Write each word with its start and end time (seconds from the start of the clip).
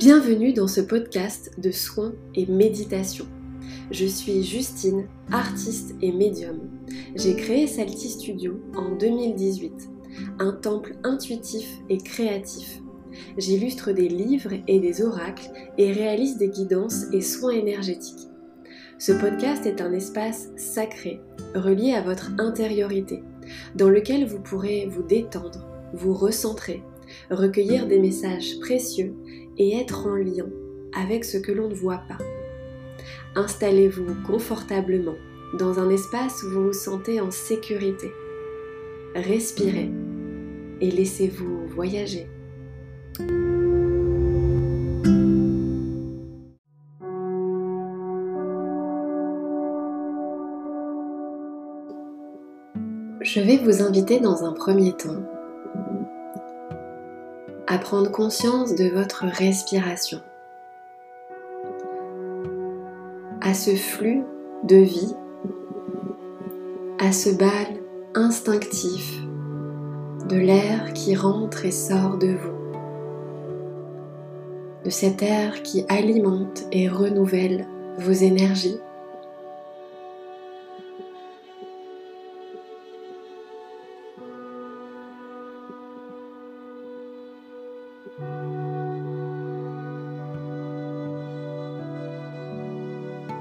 Bienvenue 0.00 0.54
dans 0.54 0.66
ce 0.66 0.80
podcast 0.80 1.52
de 1.58 1.70
soins 1.70 2.14
et 2.34 2.46
méditation. 2.46 3.26
Je 3.90 4.06
suis 4.06 4.42
Justine, 4.42 5.06
artiste 5.30 5.94
et 6.00 6.10
médium. 6.10 6.70
J'ai 7.16 7.36
créé 7.36 7.66
Salty 7.66 8.08
Studio 8.08 8.62
en 8.74 8.96
2018, 8.96 9.90
un 10.38 10.52
temple 10.52 10.94
intuitif 11.04 11.68
et 11.90 11.98
créatif. 11.98 12.80
J'illustre 13.36 13.92
des 13.92 14.08
livres 14.08 14.54
et 14.68 14.80
des 14.80 15.02
oracles 15.02 15.50
et 15.76 15.92
réalise 15.92 16.38
des 16.38 16.48
guidances 16.48 17.04
et 17.12 17.20
soins 17.20 17.52
énergétiques. 17.52 18.26
Ce 18.98 19.12
podcast 19.12 19.66
est 19.66 19.82
un 19.82 19.92
espace 19.92 20.48
sacré, 20.56 21.20
relié 21.54 21.92
à 21.92 22.00
votre 22.00 22.30
intériorité, 22.38 23.22
dans 23.74 23.90
lequel 23.90 24.24
vous 24.24 24.40
pourrez 24.40 24.86
vous 24.86 25.02
détendre, 25.02 25.68
vous 25.92 26.14
recentrer, 26.14 26.82
recueillir 27.30 27.86
des 27.86 27.98
messages 27.98 28.58
précieux 28.60 29.14
et 29.60 29.76
être 29.76 30.06
en 30.06 30.16
lien 30.16 30.48
avec 30.96 31.22
ce 31.24 31.36
que 31.36 31.52
l'on 31.52 31.68
ne 31.68 31.74
voit 31.74 32.02
pas. 32.08 32.16
Installez-vous 33.36 34.22
confortablement 34.26 35.16
dans 35.58 35.78
un 35.78 35.90
espace 35.90 36.42
où 36.42 36.50
vous 36.50 36.64
vous 36.68 36.72
sentez 36.72 37.20
en 37.20 37.30
sécurité. 37.30 38.10
Respirez 39.14 39.90
et 40.80 40.90
laissez-vous 40.90 41.66
voyager. 41.68 42.26
Je 53.20 53.40
vais 53.40 53.58
vous 53.58 53.82
inviter 53.82 54.20
dans 54.20 54.42
un 54.44 54.54
premier 54.54 54.92
temps 54.92 55.22
à 57.70 57.78
prendre 57.78 58.10
conscience 58.10 58.74
de 58.74 58.88
votre 58.88 59.26
respiration, 59.26 60.18
à 63.40 63.54
ce 63.54 63.76
flux 63.76 64.24
de 64.64 64.74
vie, 64.74 65.14
à 66.98 67.12
ce 67.12 67.30
bal 67.30 67.68
instinctif 68.16 69.20
de 70.28 70.36
l'air 70.36 70.92
qui 70.94 71.14
rentre 71.14 71.64
et 71.64 71.70
sort 71.70 72.18
de 72.18 72.34
vous, 72.34 72.74
de 74.84 74.90
cet 74.90 75.22
air 75.22 75.62
qui 75.62 75.84
alimente 75.88 76.64
et 76.72 76.88
renouvelle 76.88 77.68
vos 77.98 78.10
énergies 78.10 78.80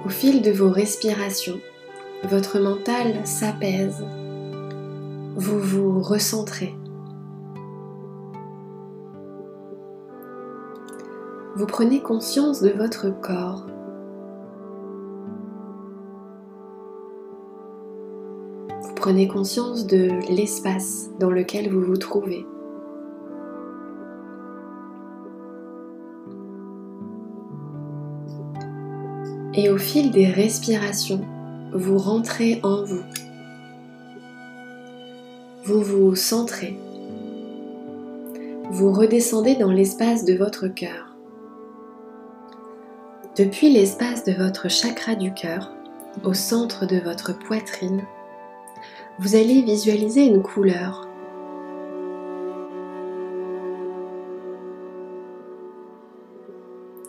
Au 0.06 0.10
fil 0.10 0.42
de 0.42 0.52
vos 0.52 0.70
respirations, 0.70 1.60
votre 2.24 2.60
mental 2.60 3.26
s'apaise. 3.26 4.06
Vous 5.36 5.60
vous 5.60 6.02
recentrez. 6.02 6.74
Vous 11.58 11.66
prenez 11.66 12.02
conscience 12.02 12.62
de 12.62 12.70
votre 12.70 13.10
corps. 13.10 13.66
Vous 18.82 18.96
prenez 18.96 19.28
conscience 19.28 19.86
de 19.86 20.12
l'espace 20.34 21.10
dans 21.20 21.30
lequel 21.30 21.70
vous 21.70 21.82
vous 21.82 21.98
trouvez. 21.98 22.46
Et 29.56 29.70
au 29.70 29.78
fil 29.78 30.12
des 30.12 30.28
respirations, 30.28 31.22
vous 31.74 31.98
rentrez 31.98 32.60
en 32.62 32.84
vous. 32.84 33.04
Vous 35.64 35.82
vous 35.82 36.16
centrez. 36.16 36.78
Vous 38.70 38.92
redescendez 38.92 39.56
dans 39.56 39.72
l'espace 39.72 40.24
de 40.24 40.36
votre 40.36 40.68
cœur. 40.68 41.16
Depuis 43.38 43.72
l'espace 43.72 44.24
de 44.24 44.34
votre 44.34 44.70
chakra 44.70 45.16
du 45.16 45.34
cœur, 45.34 45.72
au 46.24 46.34
centre 46.34 46.86
de 46.86 47.00
votre 47.00 47.38
poitrine, 47.38 48.04
vous 49.18 49.36
allez 49.36 49.62
visualiser 49.64 50.26
une 50.26 50.44
couleur. 50.44 51.08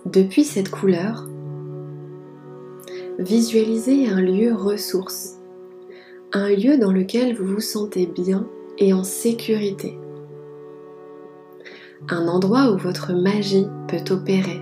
Depuis 0.07 0.45
cette 0.45 0.71
couleur, 0.71 1.27
visualisez 3.21 4.09
un 4.09 4.23
lieu 4.23 4.55
ressource, 4.55 5.37
un 6.33 6.49
lieu 6.49 6.79
dans 6.79 6.91
lequel 6.91 7.37
vous 7.37 7.45
vous 7.45 7.61
sentez 7.61 8.07
bien 8.07 8.49
et 8.79 8.95
en 8.95 9.05
sécurité, 9.05 9.99
un 12.09 12.27
endroit 12.29 12.73
où 12.73 12.79
votre 12.79 13.13
magie 13.13 13.67
peut 13.89 14.13
opérer. 14.13 14.61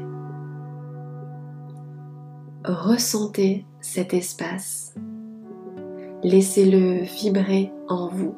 Ressentez 2.64 3.64
cet 3.80 4.12
espace, 4.12 4.94
laissez-le 6.25 7.04
vibrer 7.04 7.70
en 7.88 8.08
vous. 8.08 8.34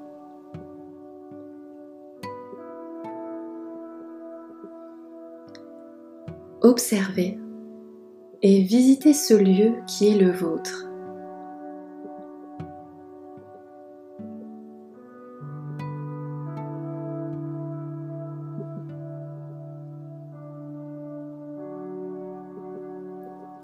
Observez 6.60 7.38
et 8.42 8.62
visitez 8.62 9.12
ce 9.12 9.34
lieu 9.34 9.74
qui 9.86 10.08
est 10.08 10.18
le 10.18 10.30
vôtre. 10.30 10.86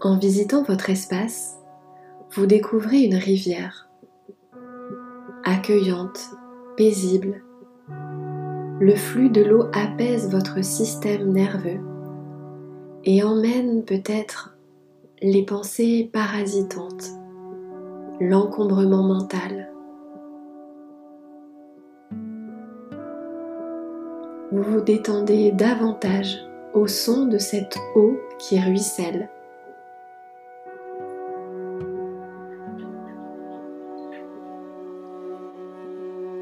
En 0.03 0.19
visitant 0.19 0.63
votre 0.63 0.91
espace, 0.91 1.57
vous 2.33 2.47
découvrez 2.47 3.03
une 3.03 3.17
rivière, 3.17 3.89
accueillante, 5.43 6.31
paisible. 6.77 7.43
Le 8.79 8.95
flux 8.95 9.31
de 9.31 9.43
l'eau 9.43 9.65
apaise 9.73 10.31
votre 10.31 10.63
système 10.63 11.33
nerveux 11.33 11.81
et 13.05 13.23
emmène 13.23 13.85
peut-être 13.85 14.56
les 15.23 15.45
pensées 15.45 16.11
parasitantes, 16.13 17.11
l'encombrement 18.21 19.03
mental. 19.03 19.73
Vous 24.53 24.63
vous 24.63 24.81
détendez 24.83 25.53
davantage 25.53 26.37
au 26.75 26.87
son 26.87 27.27
de 27.27 27.39
cette 27.39 27.79
eau 27.95 28.19
qui 28.39 28.61
ruisselle. 28.61 29.31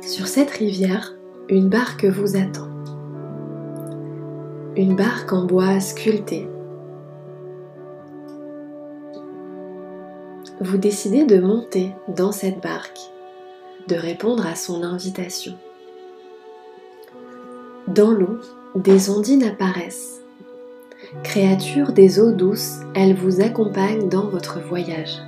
Sur 0.01 0.27
cette 0.27 0.51
rivière, 0.51 1.15
une 1.49 1.69
barque 1.69 2.05
vous 2.05 2.37
attend. 2.37 2.69
Une 4.77 4.97
barque 4.97 5.33
en 5.33 5.45
bois 5.45 5.79
sculpté 5.79 6.49
vous 10.65 10.79
décidez 10.79 11.25
de 11.25 11.39
monter 11.39 11.93
dans 12.09 12.33
cette 12.33 12.61
barque, 12.63 12.99
de 13.87 13.97
répondre 13.97 14.47
à 14.47 14.55
son 14.55 14.83
invitation. 14.83 15.53
Dans 17.87 18.11
l'eau, 18.11 18.39
des 18.75 19.11
ondines 19.11 19.45
apparaissent. 19.45 20.23
Créatures 21.23 21.93
des 21.93 22.19
eaux 22.19 22.33
douces, 22.33 22.79
elles 22.95 23.15
vous 23.15 23.43
accompagnent 23.43 24.09
dans 24.09 24.27
votre 24.27 24.59
voyage. 24.59 25.19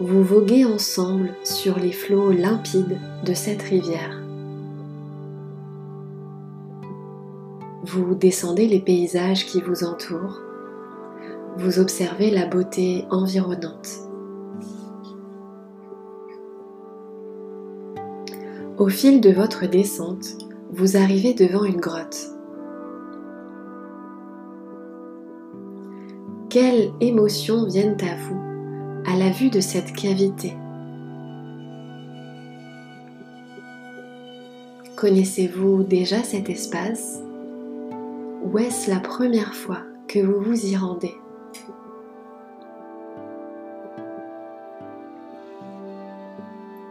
Vous 0.00 0.22
voguez 0.22 0.66
ensemble 0.66 1.34
sur 1.42 1.78
les 1.78 1.92
flots 1.92 2.32
limpides 2.32 2.98
de 3.24 3.32
cette 3.32 3.62
rivière. 3.62 4.20
Vous 7.84 8.14
descendez 8.14 8.68
les 8.68 8.80
paysages 8.80 9.46
qui 9.46 9.62
vous 9.62 9.82
entourent 9.82 10.40
vous 11.58 11.78
observez 11.78 12.30
la 12.30 12.46
beauté 12.46 13.06
environnante. 13.10 13.88
Au 18.78 18.88
fil 18.88 19.22
de 19.22 19.30
votre 19.30 19.66
descente, 19.66 20.36
vous 20.72 20.98
arrivez 20.98 21.32
devant 21.32 21.64
une 21.64 21.80
grotte. 21.80 22.30
Quelles 26.50 26.90
émotions 27.00 27.66
viennent 27.66 27.96
à 28.02 28.16
vous 28.16 28.40
à 29.06 29.16
la 29.16 29.30
vue 29.30 29.50
de 29.50 29.60
cette 29.60 29.92
cavité? 29.92 30.54
Connaissez-vous 34.96 35.82
déjà 35.82 36.22
cet 36.22 36.50
espace? 36.50 37.20
Ou 38.44 38.58
est-ce 38.58 38.90
la 38.90 39.00
première 39.00 39.54
fois 39.54 39.80
que 40.06 40.18
vous 40.18 40.40
vous 40.40 40.66
y 40.66 40.76
rendez? 40.76 41.14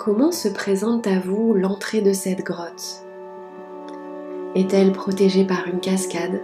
Comment 0.06 0.32
se 0.32 0.48
présente 0.48 1.08
à 1.08 1.20
vous 1.20 1.56
l'entrée 1.56 2.02
de 2.02 2.14
cette 2.14 2.44
grotte? 2.44 3.04
Est-elle 4.54 4.92
protégée 4.92 5.46
par 5.48 5.66
une 5.66 5.80
cascade? 5.80 6.44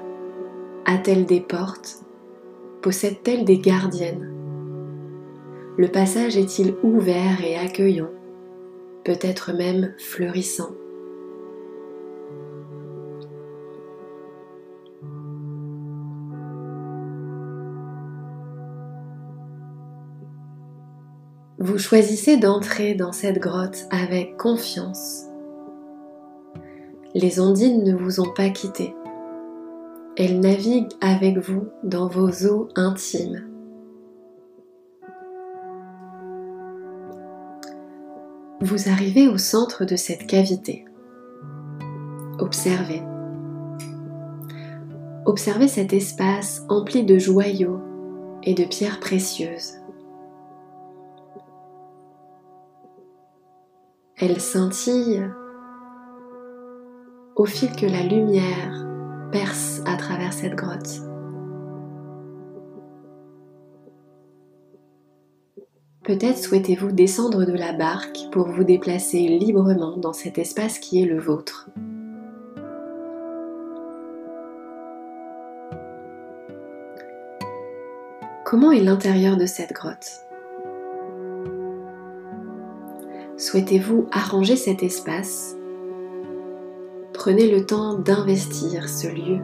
A-t-elle 0.85 1.27
des 1.27 1.41
portes? 1.41 1.99
Possède-t-elle 2.81 3.45
des 3.45 3.59
gardiennes? 3.59 4.33
Le 5.77 5.87
passage 5.89 6.37
est-il 6.37 6.73
ouvert 6.81 7.43
et 7.43 7.55
accueillant? 7.55 8.09
Peut-être 9.03 9.53
même 9.53 9.93
fleurissant? 9.99 10.71
Vous 21.63 21.77
choisissez 21.77 22.37
d'entrer 22.37 22.95
dans 22.95 23.11
cette 23.11 23.37
grotte 23.37 23.85
avec 23.91 24.35
confiance. 24.35 25.25
Les 27.13 27.39
ondines 27.39 27.83
ne 27.83 27.93
vous 27.93 28.19
ont 28.19 28.33
pas 28.33 28.49
quitté. 28.49 28.95
Elles 30.17 30.39
naviguent 30.39 30.91
avec 31.01 31.37
vous 31.37 31.67
dans 31.83 32.07
vos 32.07 32.47
eaux 32.47 32.67
intimes. 32.75 33.47
Vous 38.61 38.89
arrivez 38.89 39.27
au 39.27 39.37
centre 39.37 39.85
de 39.85 39.95
cette 39.95 40.25
cavité. 40.25 40.85
Observez. 42.39 43.03
Observez 45.27 45.67
cet 45.67 45.93
espace 45.93 46.63
empli 46.69 47.03
de 47.03 47.19
joyaux 47.19 47.81
et 48.41 48.55
de 48.55 48.63
pierres 48.63 48.99
précieuses. 48.99 49.80
Elle 54.23 54.39
scintille 54.39 55.27
au 57.35 57.45
fil 57.45 57.75
que 57.75 57.87
la 57.87 58.03
lumière 58.03 58.85
perce 59.31 59.81
à 59.87 59.97
travers 59.97 60.31
cette 60.31 60.53
grotte. 60.53 61.01
Peut-être 66.03 66.37
souhaitez-vous 66.37 66.91
descendre 66.91 67.45
de 67.45 67.53
la 67.53 67.73
barque 67.73 68.19
pour 68.31 68.47
vous 68.47 68.63
déplacer 68.63 69.27
librement 69.27 69.97
dans 69.97 70.13
cet 70.13 70.37
espace 70.37 70.77
qui 70.77 71.01
est 71.01 71.07
le 71.07 71.19
vôtre. 71.19 71.71
Comment 78.45 78.71
est 78.71 78.83
l'intérieur 78.83 79.35
de 79.35 79.47
cette 79.47 79.73
grotte? 79.73 80.30
Souhaitez-vous 83.41 84.07
arranger 84.11 84.55
cet 84.55 84.83
espace? 84.83 85.55
Prenez 87.11 87.49
le 87.49 87.65
temps 87.65 87.95
d'investir 87.95 88.87
ce 88.87 89.07
lieu. 89.07 89.39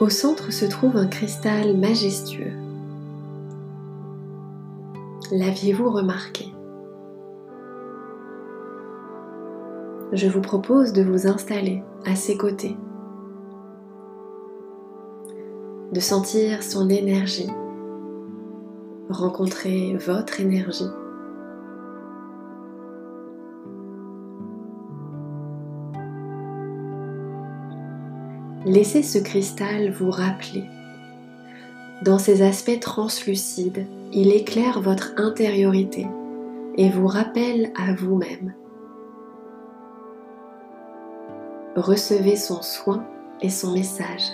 Au 0.00 0.08
centre 0.10 0.52
se 0.52 0.64
trouve 0.64 0.96
un 0.96 1.08
cristal 1.08 1.76
majestueux. 1.76 2.52
L'aviez-vous 5.32 5.90
remarqué? 5.90 6.54
Je 10.12 10.28
vous 10.28 10.40
propose 10.40 10.92
de 10.92 11.02
vous 11.02 11.26
installer 11.26 11.82
à 12.06 12.14
ses 12.14 12.36
côtés, 12.36 12.76
de 15.92 15.98
sentir 15.98 16.62
son 16.62 16.88
énergie, 16.88 17.50
rencontrer 19.10 19.96
votre 19.96 20.40
énergie. 20.40 20.90
Laissez 28.68 29.02
ce 29.02 29.16
cristal 29.16 29.90
vous 29.92 30.10
rappeler. 30.10 30.64
Dans 32.04 32.18
ses 32.18 32.42
aspects 32.42 32.78
translucides, 32.78 33.86
il 34.12 34.30
éclaire 34.30 34.82
votre 34.82 35.14
intériorité 35.16 36.06
et 36.76 36.90
vous 36.90 37.06
rappelle 37.06 37.72
à 37.80 37.94
vous-même. 37.94 38.52
Recevez 41.76 42.36
son 42.36 42.60
soin 42.60 43.06
et 43.40 43.48
son 43.48 43.72
message. 43.72 44.32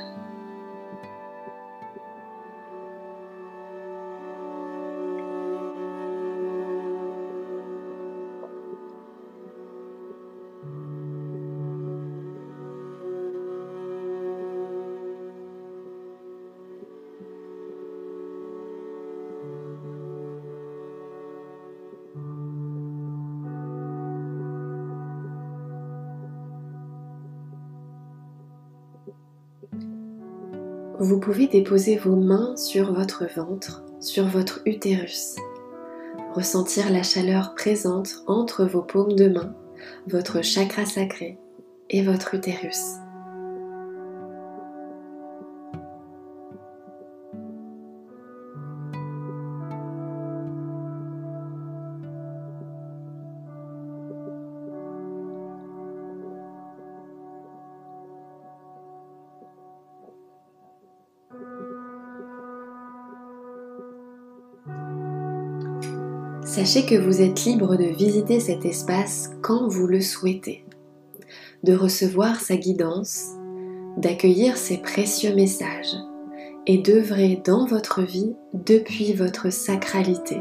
Vous 31.05 31.21
pouvez 31.21 31.49
déposer 31.49 31.99
vos 31.99 32.17
mains 32.17 32.57
sur 32.57 32.95
votre 32.95 33.27
ventre, 33.27 33.85
sur 34.01 34.25
votre 34.27 34.63
utérus. 34.65 35.37
Ressentir 36.33 36.91
la 36.91 37.03
chaleur 37.03 37.55
présente 37.55 38.23
entre 38.27 38.65
vos 38.65 38.81
paumes 38.81 39.13
de 39.13 39.29
main, 39.29 39.55
votre 40.07 40.41
chakra 40.41 40.87
sacré 40.87 41.37
et 41.91 42.03
votre 42.03 42.33
utérus. 42.33 43.04
Sachez 66.55 66.87
que 66.87 66.95
vous 66.95 67.21
êtes 67.21 67.47
libre 67.47 67.75
de 67.75 67.83
visiter 67.83 68.39
cet 68.39 68.65
espace 68.65 69.33
quand 69.43 69.67
vous 69.67 69.89
le 69.89 70.01
souhaitez, 70.01 70.65
de 71.65 71.75
recevoir 71.75 72.41
sa 72.41 72.55
guidance, 72.55 73.31
d'accueillir 73.97 74.57
ses 74.57 74.79
précieux 74.79 75.35
messages 75.35 75.97
et 76.69 76.79
d'œuvrer 76.79 77.43
dans 77.45 77.67
votre 77.67 78.03
vie 78.03 78.37
depuis 78.53 79.15
votre 79.15 79.51
sacralité. 79.51 80.37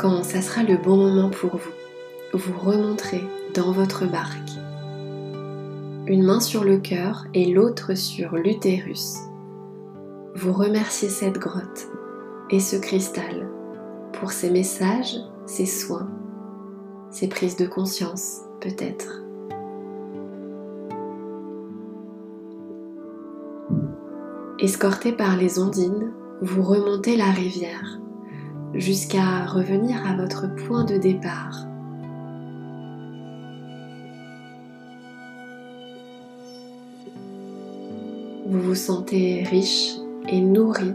Quand 0.00 0.22
ça 0.22 0.40
sera 0.40 0.62
le 0.62 0.78
bon 0.78 0.96
moment 0.96 1.28
pour 1.28 1.58
vous, 1.58 1.72
vous 2.32 2.58
remonterez 2.58 3.22
dans 3.54 3.70
votre 3.70 4.06
barque. 4.06 4.50
une 6.06 6.22
main 6.22 6.40
sur 6.40 6.64
le 6.64 6.78
cœur 6.78 7.26
et 7.34 7.44
l'autre 7.52 7.94
sur 7.94 8.34
l'utérus. 8.36 9.18
Vous 10.34 10.54
remerciez 10.54 11.10
cette 11.10 11.36
grotte 11.36 11.86
et 12.48 12.60
ce 12.60 12.76
cristal 12.76 13.46
pour 14.14 14.32
ces 14.32 14.48
messages, 14.48 15.18
ces 15.44 15.66
soins, 15.66 16.08
ces 17.10 17.28
prises 17.28 17.56
de 17.56 17.66
conscience 17.66 18.40
peut-être. 18.62 19.22
Escorté 24.58 25.12
par 25.12 25.36
les 25.36 25.58
ondines, 25.58 26.10
vous 26.40 26.62
remontez 26.62 27.18
la 27.18 27.30
rivière 27.30 28.00
jusqu'à 28.80 29.44
revenir 29.44 30.06
à 30.06 30.16
votre 30.16 30.46
point 30.66 30.84
de 30.84 30.96
départ. 30.96 31.66
Vous 38.46 38.60
vous 38.60 38.74
sentez 38.74 39.44
riche 39.44 39.96
et 40.28 40.40
nourri 40.40 40.94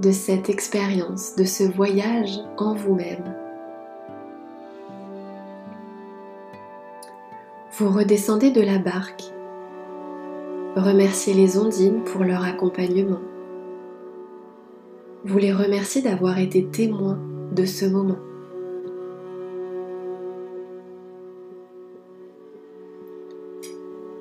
de 0.00 0.10
cette 0.10 0.48
expérience, 0.48 1.34
de 1.36 1.44
ce 1.44 1.64
voyage 1.64 2.38
en 2.56 2.74
vous-même. 2.74 3.34
Vous 7.76 7.90
redescendez 7.90 8.50
de 8.50 8.60
la 8.60 8.78
barque 8.78 9.24
Remerciez 10.76 11.34
les 11.34 11.58
ondines 11.58 12.02
pour 12.04 12.24
leur 12.24 12.44
accompagnement. 12.44 13.20
Vous 15.26 15.38
les 15.38 15.54
remerciez 15.54 16.02
d'avoir 16.02 16.38
été 16.38 16.66
témoins 16.66 17.18
de 17.52 17.64
ce 17.64 17.86
moment. 17.86 18.18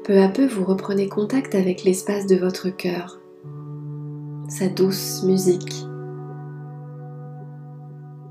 Peu 0.06 0.22
à 0.22 0.30
peu, 0.30 0.46
vous 0.46 0.64
reprenez 0.64 1.10
contact 1.10 1.56
avec 1.56 1.84
l'espace 1.84 2.26
de 2.26 2.38
votre 2.38 2.70
cœur, 2.70 3.20
sa 4.48 4.70
douce 4.70 5.24
musique, 5.24 5.86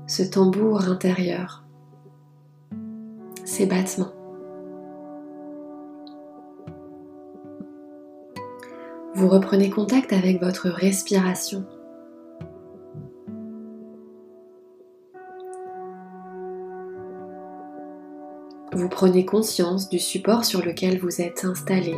ce 0.07 0.23
tambour 0.23 0.87
intérieur, 0.87 1.63
ses 3.45 3.67
battements. 3.67 4.13
Vous 9.13 9.29
reprenez 9.29 9.69
contact 9.69 10.11
avec 10.11 10.41
votre 10.41 10.69
respiration. 10.69 11.65
Prenez 19.03 19.25
conscience 19.25 19.89
du 19.89 19.99
support 19.99 20.45
sur 20.45 20.63
lequel 20.63 20.97
vous 20.97 21.19
êtes 21.19 21.43
installé, 21.43 21.93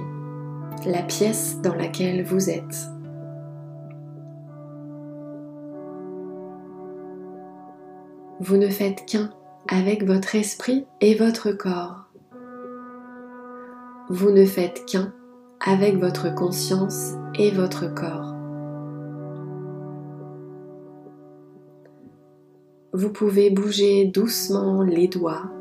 la 0.88 1.04
pièce 1.04 1.62
dans 1.62 1.76
laquelle 1.76 2.24
vous 2.24 2.50
êtes. 2.50 2.90
Vous 8.40 8.58
ne 8.58 8.70
faites 8.70 9.06
qu'un 9.06 9.30
avec 9.68 10.04
votre 10.04 10.34
esprit 10.34 10.88
et 11.00 11.14
votre 11.14 11.52
corps. 11.52 12.10
Vous 14.10 14.32
ne 14.32 14.44
faites 14.44 14.84
qu'un 14.88 15.14
avec 15.64 15.98
votre 15.98 16.34
conscience 16.34 17.12
et 17.38 17.52
votre 17.52 17.86
corps. 17.94 18.34
Vous 22.94 23.12
pouvez 23.12 23.52
bouger 23.52 24.06
doucement 24.06 24.82
les 24.82 25.08
doigts, 25.08 25.52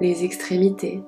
les 0.00 0.24
extrémités. 0.24 1.02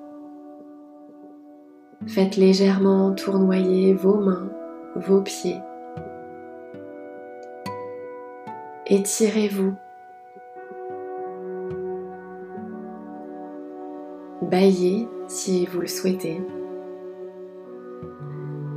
Faites 2.07 2.37
légèrement 2.37 3.13
tournoyer 3.13 3.95
vos 3.95 4.17
mains, 4.17 4.49
vos 4.95 5.23
pieds. 5.23 5.61
Étirez-vous. 8.87 9.75
Baillez 14.43 15.09
si 15.27 15.67
vous 15.67 15.81
le 15.81 15.89
souhaitez. 15.89 16.41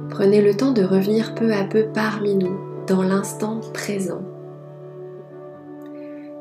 Prenez 0.10 0.42
le 0.42 0.56
temps 0.56 0.72
de 0.72 0.84
revenir 0.84 1.36
peu 1.36 1.54
à 1.54 1.64
peu 1.64 1.88
parmi 1.94 2.34
nous, 2.34 2.58
dans 2.88 3.04
l'instant 3.04 3.60
présent. 3.74 4.24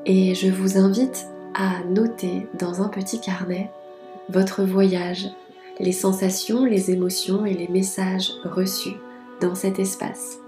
Et 0.06 0.34
je 0.34 0.50
vous 0.50 0.78
invite 0.78 1.26
à 1.54 1.84
noter 1.84 2.46
dans 2.58 2.82
un 2.82 2.88
petit 2.88 3.20
carnet 3.20 3.70
votre 4.28 4.62
voyage, 4.62 5.28
les 5.80 5.92
sensations, 5.92 6.64
les 6.64 6.90
émotions 6.90 7.46
et 7.46 7.54
les 7.54 7.68
messages 7.68 8.32
reçus 8.44 8.96
dans 9.40 9.54
cet 9.54 9.78
espace. 9.78 10.38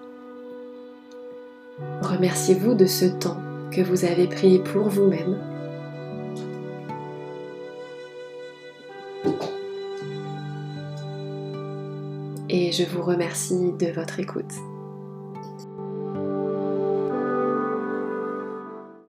Remerciez-vous 2.02 2.74
de 2.74 2.86
ce 2.86 3.06
temps 3.06 3.40
que 3.70 3.80
vous 3.80 4.04
avez 4.04 4.26
pris 4.26 4.58
pour 4.58 4.88
vous-même 4.88 5.38
et 12.50 12.72
je 12.72 12.82
vous 12.84 13.02
remercie 13.02 13.72
de 13.78 13.92
votre 13.92 14.18
écoute. 14.18 14.52